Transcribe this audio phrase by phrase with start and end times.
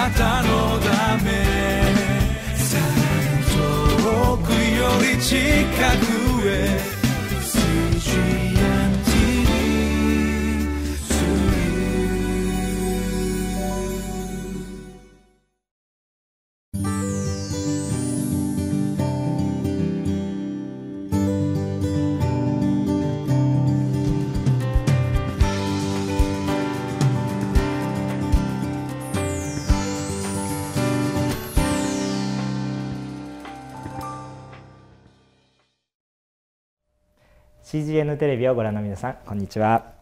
[0.00, 1.28] なたのため。
[2.56, 2.82] さら
[3.36, 3.44] に
[4.02, 5.36] 遠くより近
[5.98, 6.80] くへ
[37.62, 39.92] 「CGN テレビ」をご覧の皆さんこんにちは。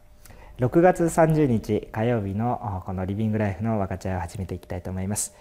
[0.58, 5.34] 6月30日火曜日のこのリビングライフの分かち合いを始めていきたいと思います。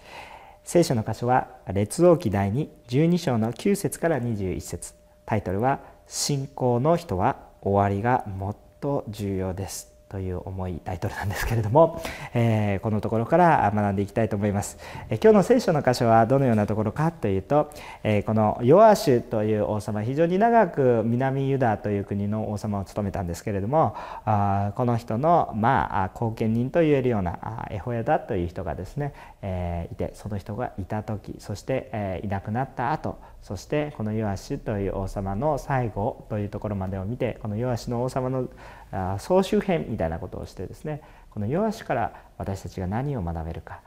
[0.64, 4.94] 聖書の箇所は列王記第2 12章の9節から21節。
[5.26, 9.97] タイトルは信仰の人は終わりがもっと重要です。
[10.08, 12.02] という重いタイトルなんですけれども、
[12.34, 14.78] えー、このところから学んでいきたいと思います、
[15.10, 17.70] えー、今日の聖書の箇所はどのようなところかというと、
[18.02, 29.12] えー、このヨアシュという王様非常に長く南ユダという国の王様を務めたんですけれどもあこの人のまあ後見人といえるようなエホヤダという人がですね、
[29.42, 38.48] えいてその人がいた時そして、えいなくなった後そしてこのヨアシュという王様の最後というところまでを見てこのヨアシュの王様の
[39.18, 43.80] 総集編みたいなことをしてですねこのヨアシュから私たちが何を学べるか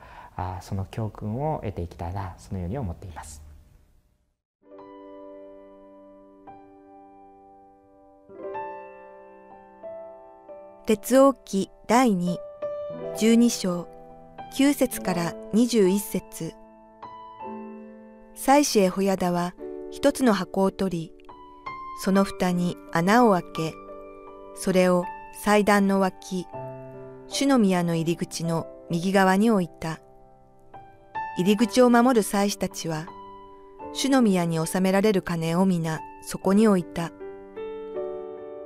[0.60, 3.42] その教訓を得ていきたいなそのように思っています。
[10.84, 12.36] 鉄王記第2
[13.16, 13.88] 12章
[14.58, 16.54] 9節から21節
[18.34, 19.54] 妻子エホヤダは
[19.92, 21.12] 一つの箱を取り、
[22.02, 23.74] その蓋に穴を開け、
[24.54, 26.46] それを祭壇の脇、
[27.28, 30.00] 主の宮の入り口の右側に置いた。
[31.38, 33.06] 入り口を守る祭司たちは、
[33.94, 37.10] 主の宮に収められる金を皆そこに置いた。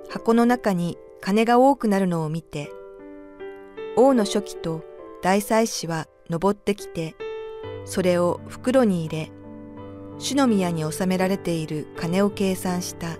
[0.09, 2.71] 箱の中に金が多くなるのを見て、
[3.97, 4.85] 王の初期と
[5.23, 7.15] 大祭司は登ってきて、
[7.85, 9.33] それを袋に入れ、
[10.19, 13.17] 主の宮に収められている金を計算した。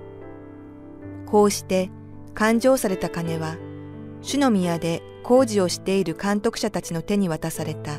[1.27, 1.91] こうして
[2.37, 3.57] 勘定された金は、
[4.21, 7.99] 主の宮で工事をしている監督者たちの手に渡された。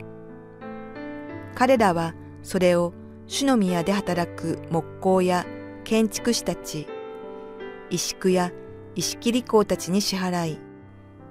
[1.56, 2.94] 彼らはそれを
[3.26, 5.48] 主の宮で働く木工や
[5.84, 6.86] 建築士たち、
[7.90, 8.52] 石工や
[8.94, 10.60] 石切り工たちに支払い、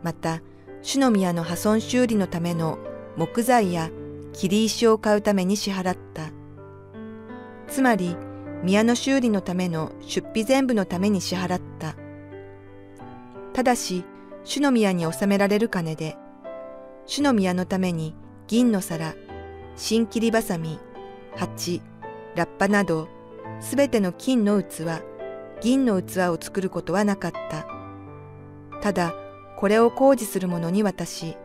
[0.02, 0.42] また
[0.82, 2.78] 主の宮の破損修理のための
[3.16, 3.88] 木材や
[4.32, 6.32] 切り石を買うために支払った。
[7.68, 8.16] つまり
[8.64, 11.94] 宮の修理のための出費全部のために支払った。
[13.56, 14.04] ただし、
[14.44, 16.18] 主の宮に納められる金で、
[17.06, 18.14] 主の宮のために
[18.48, 19.14] 銀の皿、
[19.76, 20.78] 新切りばさみ、
[21.34, 21.80] 鉢、
[22.34, 23.08] ラッパなど、
[23.60, 25.00] すべての金の器、
[25.62, 27.66] 銀の器を作ることはなかった。
[28.82, 29.14] ただ、
[29.56, 31.38] これを工事する者に渡し、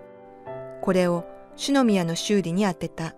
[0.81, 1.23] これを
[1.55, 3.15] 主の宮の修理に充てた。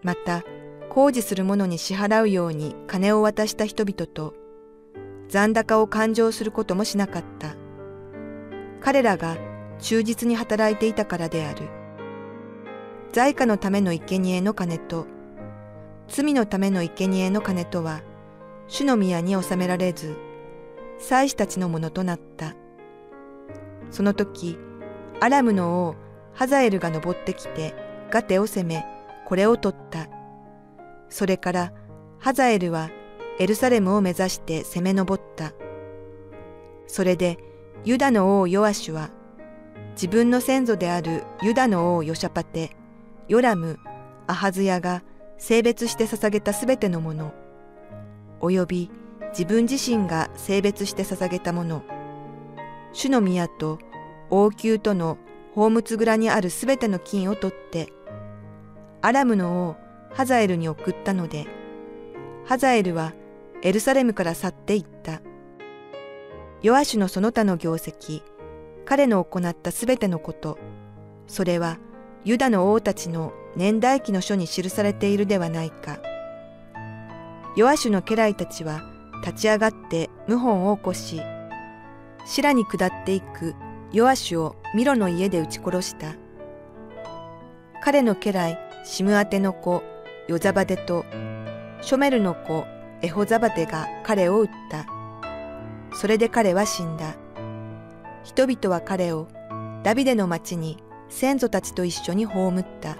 [0.00, 0.44] また、
[0.90, 4.32] 工事する者に支払うように金を渡した人々と、
[5.28, 7.63] 残高を勘定することもしなかった。
[8.84, 9.38] 彼らが
[9.78, 11.70] 忠実に働いていたからである。
[13.12, 15.06] 財貨のための生贄の金と、
[16.06, 18.02] 罪のための生贄の金とは、
[18.68, 20.14] 主の宮に収められず、
[20.98, 22.54] 祭司たちのものとなった。
[23.90, 24.58] その時、
[25.20, 25.96] アラムの王、
[26.34, 27.74] ハザエルが登ってきて、
[28.10, 28.84] ガテを攻め、
[29.24, 30.08] これを取った。
[31.08, 31.72] それから
[32.18, 32.90] ハザエルは
[33.38, 35.54] エルサレムを目指して攻め上った。
[36.86, 37.38] それで
[37.84, 39.10] ユダの王ヨアシュは
[39.92, 42.74] 自分の先祖であるユダの王ヨシャパテ、
[43.28, 43.78] ヨラム、
[44.26, 45.02] アハズヤが
[45.36, 47.34] 性別して捧げたすべてのもの、
[48.40, 48.90] および
[49.32, 51.82] 自分自身が性別して捧げたもの、
[52.94, 53.78] 主の宮と
[54.30, 55.18] 王宮との
[55.50, 57.92] 宝物蔵にあるすべての金を取って、
[59.02, 59.76] アラムの王
[60.14, 61.46] ハザエルに送ったので、
[62.46, 63.12] ハザエルは
[63.60, 65.20] エルサレムから去って行った。
[66.64, 68.22] ヨアシュのその他の業績、
[68.86, 70.56] 彼の行ったすべてのこと、
[71.26, 71.76] それは
[72.24, 75.98] ユダの王たちの年代記の書に記されているではないか。
[77.54, 78.80] ヨアシュの家来たちは
[79.22, 81.20] 立ち上がって謀反を起こし、
[82.24, 83.54] シラに下っていく
[83.92, 86.14] ヨアシュをミロの家で撃ち殺した。
[87.82, 89.82] 彼の家来シムアテの子
[90.28, 91.04] ヨザバデと
[91.82, 92.64] ショメルの子
[93.02, 94.93] エホザバテが彼を撃った。
[95.94, 97.14] それで彼は死んだ。
[98.24, 99.28] 人々は彼を
[99.82, 102.96] ダビデの町に先祖たちと一緒に葬った。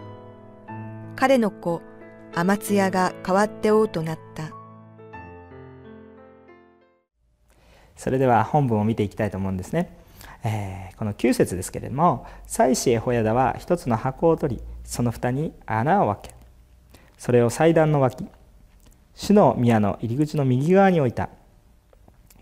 [1.17, 1.81] 彼の子
[2.35, 4.51] アマツヤが代わって王となった
[7.97, 9.97] それでは本文を見ていきたいと思うんですね、
[10.43, 16.35] えー、この9節ですけれども祭司エホヤダは一つの箱を取りその蓋に穴を開け
[17.17, 18.27] それを祭壇の脇
[19.15, 21.31] 主の宮の入り口の右側に置いた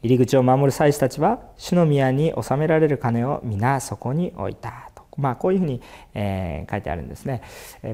[0.03, 4.92] 入り口を守る祭司たちは主の宮に納められる金を皆そこに置いた。
[5.17, 5.81] まあ、こういうふうに、
[6.15, 7.43] えー、書いてあるんですね。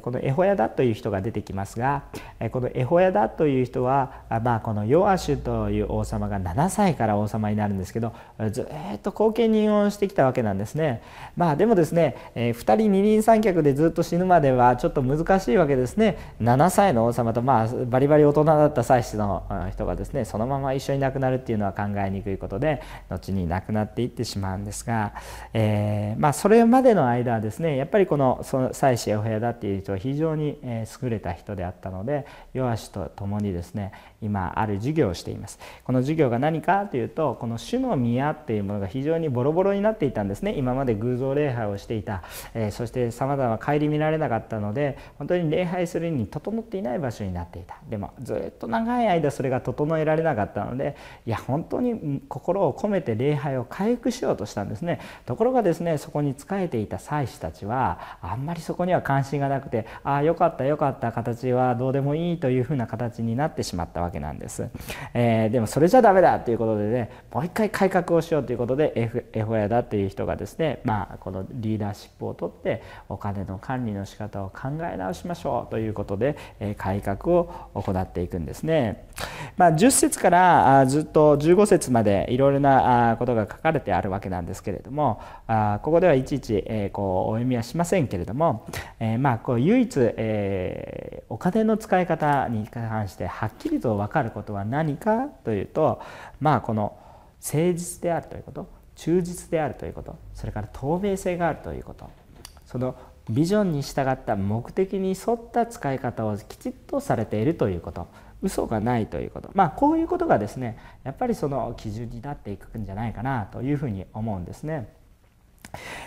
[0.03, 2.05] このエホヤダという人が出てきますが
[2.51, 8.13] このエホヤダという人は、まあ、このヨアシュという王様が7歳から王様になるんですけど
[8.51, 11.03] ずっと後見人をしてきたわけなんですね。
[11.37, 16.17] まあ、でもですね、えー、2人二人三脚でずっと死ぬまではちょっと難しいわけですね。
[16.41, 25.15] 7歳の王様と、まあ、バリバリ大人だった祭司の人がですねそのまま一緒に亡くなるっていうのは考えにくいことで後に亡くなっていってしまうんですが、
[25.53, 28.41] えー、まあ、それまでの間はですねやっぱりこの
[28.73, 35.59] 妻子エホヤだっていう人は非常に優れた人であったのでヨアシと共にですね今ある授業をしています。
[35.85, 40.55] この授業が何かというとこの主の宮っていうものが非常にボロボロになっていたんですね。
[40.57, 42.23] 今まで偶像礼拝をしていた、
[42.55, 47.77] えー、そしてさまざま顧みられなかったので本当に礼拝するに整っていない場所になっていた。
[47.89, 55.01] でもずっと長い間それが整えられなかったのでいや本当に心を込めて礼拝を回復しようとしたんですね。
[55.27, 64.08] ところがですねそこに仕えていた祭司たちはあんまりそこには関心がなくてああよかったよかった形はどうでもいいというふうな形になってしまったわけです。
[64.09, 64.69] わけなんです、
[65.15, 79.09] えー、でもそれじゃダメだということでねもう一回改革をしようということでエフエホヤダという人がですねまあこのリーダーシップをとってお金の管理の仕方を考え直しましょうということで、え改革を行っていくんですね。
[79.57, 85.21] まあ、10節からずっと15節までいろいろなことが書かれてあるわけなんですけれども
[85.83, 88.67] ここではいちいちえこうお読みはしませんけれども、
[89.01, 96.01] えまあこう唯一、えお金の使い方に関してはっきりと分かることは何かというと
[96.41, 96.97] まあこの
[97.45, 102.09] 誠実であるということ忠実であるということそれから透明性があるということ。
[102.67, 102.97] その
[103.31, 108.09] ビジョンに従った目的に沿った使い方をきちっとされているということ。
[108.43, 109.51] 嘘がないということ。
[109.55, 114.89] まあこういうことがですねやっぱりその基準になっていくんじゃないかなというふうに思うんですね。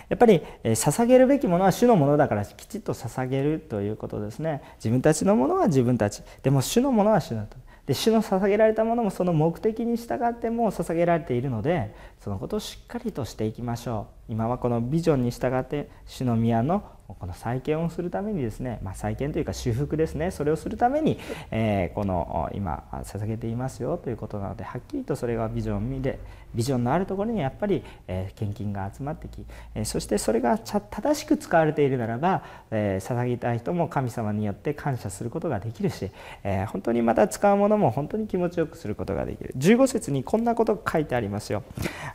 [0.08, 4.62] やっぱり捧げるべきものは主のものだからきちっと捧げるということですね。
[4.76, 6.22] 自分たちのものは自分たち。
[6.42, 7.56] でも主のものは主だと。
[7.92, 14.32] で主の捧げられたものもその目的に従っても捧げられているのでそのことをしっかりとしていきましょう。
[14.32, 16.84] 今はこのビジョンに従って主の宮の
[17.18, 20.30] この再建をするためにですね、まあ、再建というか修復ですね。
[20.30, 21.18] それをするために、
[21.50, 26.18] えー、この今捧げていますよということなのではっきりとそれがビジョンで
[26.54, 29.44] ビジョンのあるところにやっぱり、えー、献金が集まってき、
[29.74, 36.10] えー、そしてそれが正しく使われているならば、えー、捧げたい人も神様によって感謝することができるし、
[36.44, 39.54] えー、本当にまた使うものも本当に気持ちよくすることができる。
[39.56, 41.62] 15節にこんなこと書いてありますよ。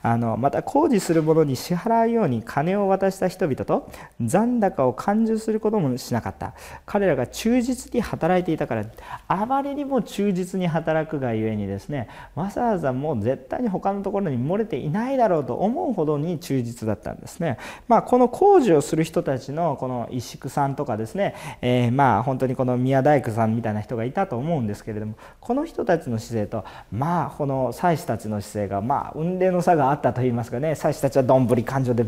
[0.03, 3.91] あのまた工事する者に支払うように金を渡した人々と
[4.21, 6.53] 残高を感受することもしなかった
[6.85, 8.85] 彼らが忠実に働いていたから
[9.27, 17.57] あまりにも忠実に働くがゆえにですねわざわざもう絶対に他のところに漏れていないだろうと思うほどに忠実だったんですね。
[17.87, 32.05] まあ、この工事をする人たちのこの石工さんとかですね、えー、まあ本当にこの宮大工さんみたいな人がいたと思うんですけれどもこの人たちの姿勢とまあこの祭司たちの姿勢がまあ運命の差があったといいますかね祭司たちはどんぶり勘定で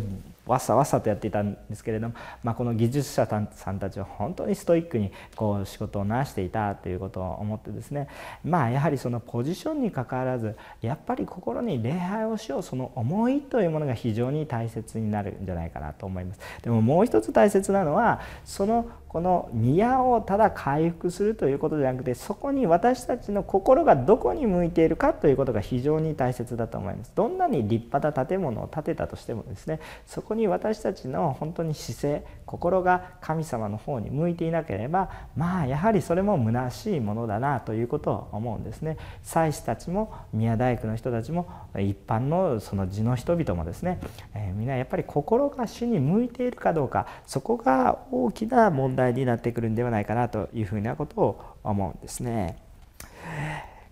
[0.49, 8.07] わさわさとやっていたんですけれども、まあ、この技術者さんたちは本当にストイックにこう仕事をなしていたということを思ってですね
[8.43, 16.39] まあやはりそのポジションにかかわらずやっぱり心に礼拝をしようその思いというものが非常に大切になるんじゃないかなと思います。
[16.63, 27.11] でももう一つ大切なのはそのこの宮をただ回復するということではなくてそこに私たちの心がどこに向いているかということが非常に大切だと思います。
[27.15, 38.97] どんなに立派な建物を建てたとしてもですねそこに私たちの本当に姿勢心が神様の方に向いていなければまあやはりそれも虚しいものだなということを思うんですね。
[39.23, 41.49] 祭司たちも宮大工の人たちも
[41.79, 43.99] 一般のその地の人々もですね、
[44.35, 52.57] えー、皆やっぱり心が主に向いているかどうかそこが大きな問題題になってくるんではないかなというふうなことを思うんですね。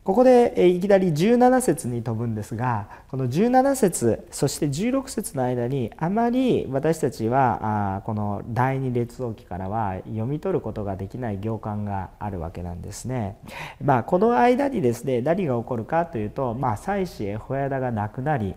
[0.07, 13.37] ここでいきなり17節に飛ぶんですがこの17節そして16節の間にあまり私たちはこの第二列王記からは読み取ることができない行間があるわけなんですね。
[13.83, 18.55] まあ、この間にですね何が起こるかというと、まあ、祭司エホヤダが亡くなり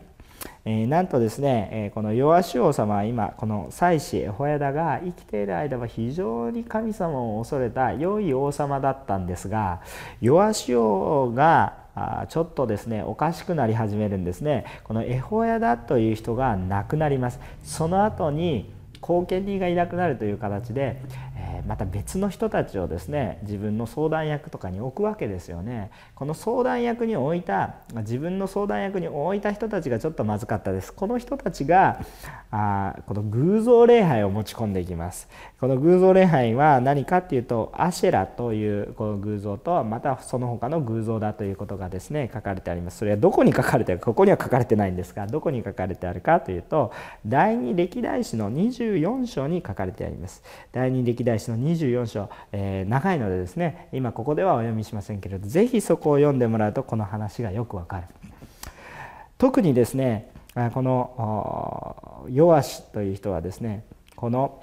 [0.64, 9.80] なんとですね、このヨアシ王様は今この妻子エホヤダが生きている間は非常に神様を恐れた良い王様だったんですが
[10.20, 11.78] ヨアシ王が
[12.28, 14.66] ちょっとですねおかしくなり始めるんですね。
[14.84, 17.40] このエホヤダという人が亡くなります。
[17.64, 21.00] その後に後見人がいなくなるという形で
[21.66, 25.90] また別の人たちをですね自分の相談役とかに置くわけですよね。
[26.14, 30.92] この相談役に置いた自分の相談役に置いた人たちがちょっとまずかったです。
[30.92, 32.00] この人たちが
[32.50, 35.28] あこの偶像礼拝を持ち込んでいきます。
[35.60, 42.98] この偶像礼拝は何かっていうとアシェラというこの偶像とまたその他の偶像だということがですね書かれてあります。
[42.98, 46.92] それはどこに書かれてあるここには書かれてないんですがどこに書かれてあるかというと
[47.24, 50.42] 第二歴代史の24章に書かれてあります。
[50.72, 58.06] 第二歴代史の24章、えー、長いのでですね今ここではお読みしませんけれど是非そこを読んでもらうとこの話がよくわかる。
[59.38, 60.32] 特にですね
[60.74, 63.84] このヨアシという人はですね
[64.16, 64.62] この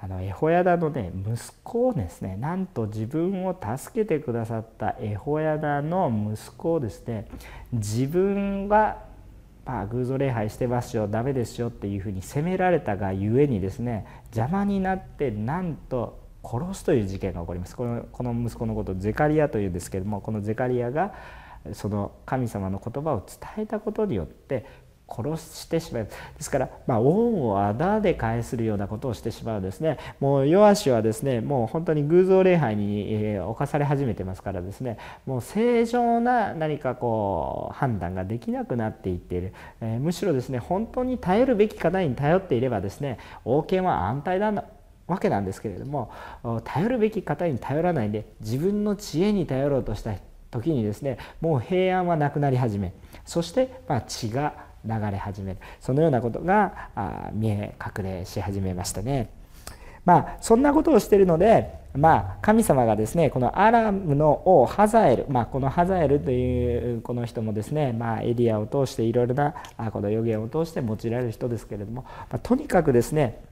[0.00, 7.28] あのエホヤダのね息子をですねなんと自分を助けてくださったエホヤダの息子をですね
[7.72, 9.04] 自分が
[9.64, 17.76] まあ、偶像礼拝してますよダメですよっていうふうに責められたがゆえにですね邪魔になってなんと殺すという事件が起こります。
[17.76, 21.14] このこの息子のことゼカリアというんですけれどもこのゼカリアが
[21.72, 24.66] その神様の言葉を伝えたことによって
[25.12, 26.04] 殺してしまう。
[26.04, 29.98] ですから、まあ、恩をあだで返するようなことをしてしまうんですね。
[30.20, 34.98] もうヨアシはですねもう本当に偶像礼拝に、えー侵され始めてますからですね。
[35.26, 44.52] もう正常な何かこう判断ができなくなっていっている、えー、むしろですね本当に頼るべき方に頼っていればですね王権は安泰だ
[45.06, 46.10] わけなんですけれども
[46.64, 50.14] 頼るべき方に頼らないで自分の知恵に頼ろうとした
[50.50, 52.92] 時にですねもう平安はなくなり始め
[53.24, 56.90] そして、まあ、血が流れ始めるそのようなことが
[57.32, 59.30] 見え隠れし始めましたね。
[60.04, 69.54] まあそんなことをしているので、まあ、神様がですねこのアラムの王ハザエル、まあ、このハザエルというこの人もですね、まあ、エリアを通していろいろな
[69.92, 73.44] この予言を通して用いられる人ですけれども、まあ、とにかくですね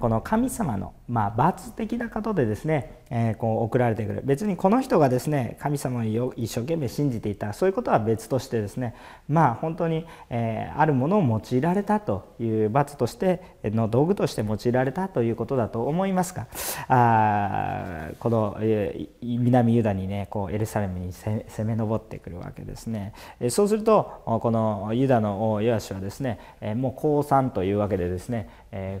[0.00, 8.94] この神様の、まあ、罰的なことでですねえー、こう送られてくる別にこの人がですね神様を一生懸命信じていたそういうことは別としてですね
[9.28, 16.46] まあ本当に、えー、あるものを用いられたという罰としての道具として用いられたということだと思いますが
[16.88, 23.12] あこの、えー、南ユダにねこうエルサレムに攻め上ってくるわけですね。
[23.50, 26.38] そうするとこのユダの王ヨアシはですね
[26.76, 28.48] もう降参というわけでですね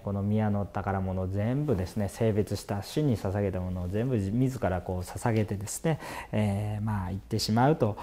[0.04, 6.00] この宮の宝物を全部ですね性別した主に捧げたものを全部全部自らこう捧げてですね、
[6.32, 7.98] えー、まあ言ってしまうと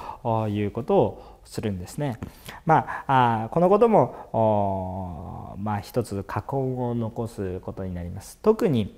[0.47, 2.19] いうことをするんですね。
[2.67, 8.37] まあ、あこのこともまあ、一つ過根を残すことになります。
[8.43, 8.95] 特に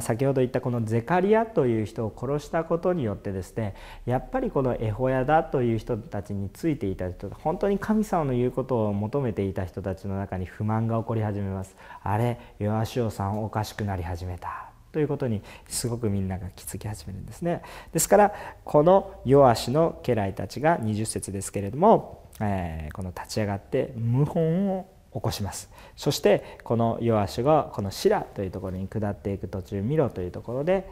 [0.00, 3.74] 先ほど言ったこのゼカリアという人を殺したことによってですね
[4.06, 17.62] やっぱりこのエホヤだという人たちについていた人本当に神様の言うことを求めていた人たちの中に不満が起こり始めますあれヨアシオさんおかしくなり始めたということにすごくみんなが気づき始めるんですね。
[17.92, 18.32] ですから
[18.64, 30.86] この弱足の家来たちが20節ですけれども、えー、この立ち上がって謀反を起こしますそしてこの弱足がこのシラというところに下っていく途中ミロというところで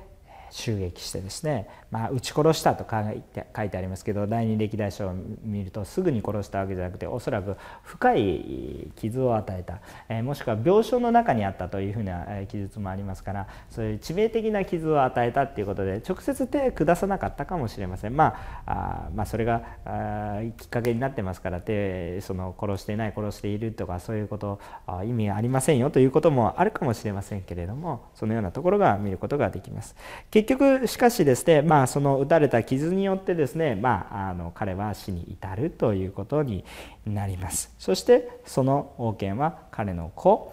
[0.51, 29.97] 襲撃してですね、まあ、撃ち殺したと書いて書いてありますけど第二歴代書を見るとすぐに殺したわけじゃなくておそらく深い傷を与えた、えー、もしくは病床の中にあったというふうな記述もありますからそういう致命的な傷を与えたっていうことで直接手を下さなかったかもしれません、まあ、あまあそれがあきっかけになってますから手その殺していない殺しているとかそういうことあ意味ありませんよということもあるかもしれませんけれどもそのようなところが見ることができます。
[30.37, 36.63] 結局しかしですね、まあ、その打たれた傷によってですね、まあ、あの彼は死に至るということに
[37.07, 40.53] なりますそしてその王権は彼の子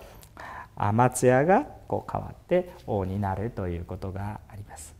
[0.78, 4.96] アマツヤがこう変わって王になるということがあります。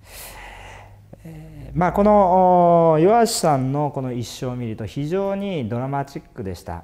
[1.24, 6.84] え、まあ、このヨアシさんのこの一生を見ると非常にドラマチックでした。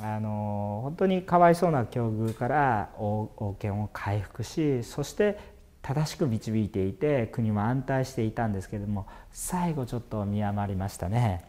[0.00, 5.55] あの本当にかわいそうな境遇から王権を回復しそして
[5.86, 11.44] 正しく導いていて国も安泰していたんですけれども最後ちょっと見余りましたね、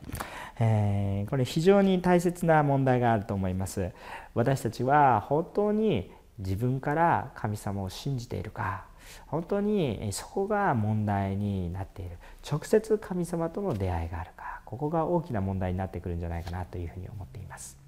[0.60, 3.89] えー、これ非常に大切な問題があると思います。
[4.36, 8.86] 私たちは本当に自分から神様を信じているか
[9.25, 12.17] 本当にそこが問題になっている。
[12.48, 17.87] 直接神様との出会いがあるかここが大きな問題になってくるんじゃないかなというふうに思っています。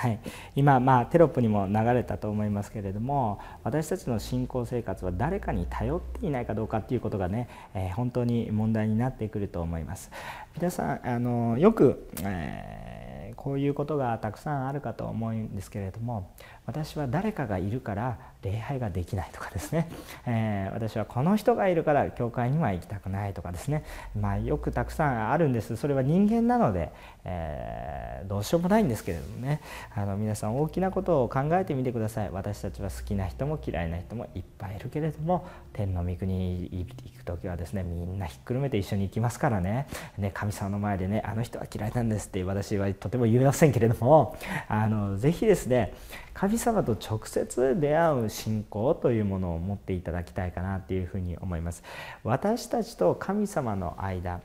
[0.00, 0.18] はい、
[0.56, 10.10] 今、まあ、テロップにも流れたと思いますけれども私たちの信仰生活は誰かに頼っていないかどうかっていうことがね、えー、本当に問題になってくると思います。
[10.56, 16.30] 皆さんあのよく、えー、こういうことがたくさんあるかと思うんですけれども
[16.70, 19.90] 私は誰かがいるから礼拝ができないとかですね、
[20.24, 23.82] えー、私はこの人がいるから教会には行きたくないとかですね、
[24.18, 25.76] まあ、よくたくさんあるんです。
[25.76, 26.90] それは人間なので、
[27.24, 29.60] えー、どうしようもないんですけれどもね。
[29.94, 32.30] あの皆さん大きなことを考えてみてください。
[32.30, 39.86] 私たちは好きな人も嫌いな人もいっぱいいるけれども天の御国に行く時はですねみんなひっくるめて一緒に行きますからね。
[40.16, 44.36] ね神様の前でねあの人は嫌いなんですって私はとても言えませんけれども
[44.68, 45.92] あのぜひですね
[46.40, 51.82] 神様と直接出会う信仰というものを持っていただきたいかなっていうふうに思います。
[52.24, 54.40] 私たちと神様の間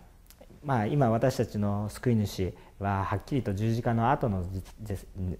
[0.66, 4.44] まあ今私たちの救い主ははっきりと十字架の後の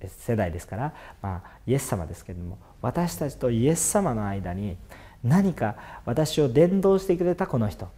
[0.08, 4.78] 世代ですから、まあ、イエス様ですけれども私たちとイエス様の間に
[5.26, 7.90] 何か私を伝道してくれたこの人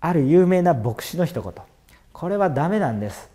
[0.00, 1.52] ある有名な牧師の一言。
[2.14, 3.30] これはダメなんです。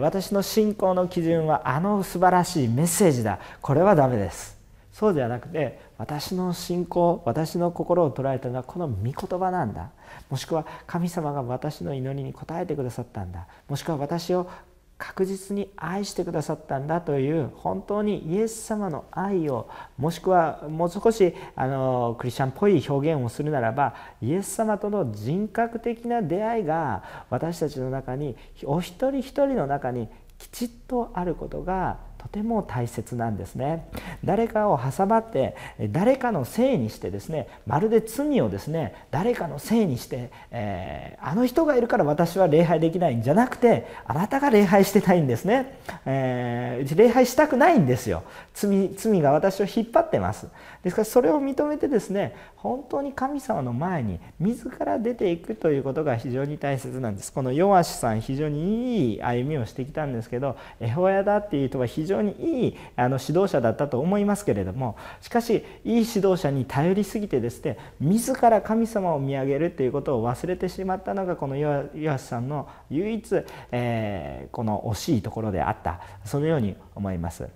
[0.00, 3.38] 私の信仰の基準はあの素晴らしいメッセージだ。
[3.60, 4.56] これはダメです。
[4.92, 9.90] そうではなくて私の信仰私の心を捉えたのはこの御言葉なんだ。
[10.28, 13.46] もしくは神様が私の祈りに応えてくださったんだ。
[13.68, 14.50] もしくは私を
[14.98, 33.88] 確実に愛してくださったんだという本当にイエス様の愛をもしくはもう少しあのクリスチャンっぽい表現をするならばイエス様との人格的な出会いが私たちの中にお一人一人の中にきちっとあることがとても大切なんですね。
[34.24, 35.54] 誰かを挟まって
[35.90, 48.24] 誰かのせいにしてですねまるで罪をですね誰かのせいにして、えー、あの人がいるから私は礼拝できないんじゃなくてあなたが礼拝してないんですね、えー、礼拝したくないんですよ。
[48.54, 50.48] 罪罪が私を引っ張ってます。
[50.82, 57.32] ですからそれを認めてですね本当に神様の前に自ら出ていくということが非常に大切なんです。
[57.32, 77.48] このヨアシさん非常にいい歩みをしてきたんですけどエホヤダっていう人は非常常にいいあの指導者だったと思いますけれどもしかしいい指導者に頼りすぎてですね自ら神様を見上げるということを忘れてしまったのがこのヨアシさんの唯一、えー、この惜しいところであったそのように思います。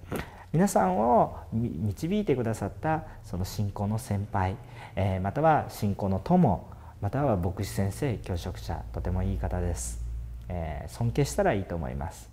[0.53, 4.57] 皆さんを導いてくださったその信仰の先輩、
[4.97, 6.69] えー、または信仰の友
[7.01, 10.05] または牧師先生教職者とてもいい方です、
[10.49, 12.30] えー、尊敬したらいいと思います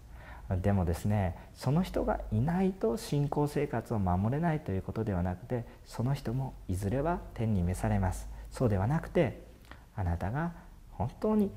[0.56, 8.30] でもですねその人がいないと信仰生活を守れないということではなくてその人もいずれは天に召されます。
[8.50, 9.44] そうではなくて
[9.96, 10.54] あなたが
[10.92, 11.52] 本当に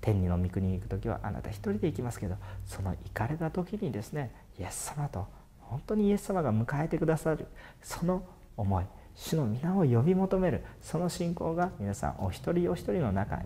[0.00, 5.26] 天にの御国に行く時はあなた一人で行きますけどその行かれた時にですねイエス様と
[5.60, 7.46] 本当にイエス様が迎えてくださる
[7.82, 8.24] その
[8.56, 13.44] 思い主の皆を呼び求めるその信仰が皆さんお一人お一人の中に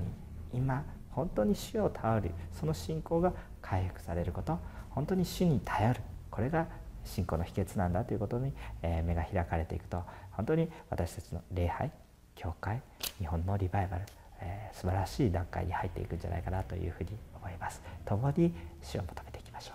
[0.54, 3.32] 今本当に主を頼るその信仰が
[3.68, 4.58] 回復されること
[4.90, 6.00] 本当に主に頼る
[6.30, 6.66] これが
[7.04, 8.52] 信仰の秘訣なんだということに、
[8.82, 10.02] え目が開かれていくと
[10.32, 11.90] 本当に私たちの礼拝
[12.34, 12.82] 教会
[13.18, 14.02] 日本のリバイバル、
[14.40, 17.80] えー、素晴らしい段階に入っていくんじゃないかなというふうに思います。
[18.04, 18.52] 共に
[18.82, 19.74] 主を求めていきましょ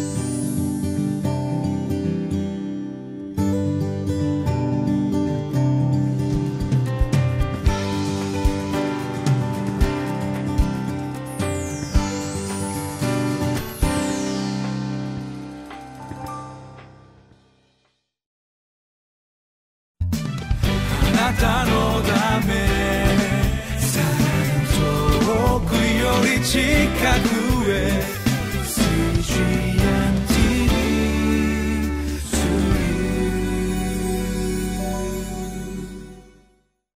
[0.00, 0.03] う。